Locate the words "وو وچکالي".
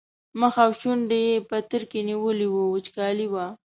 2.49-3.27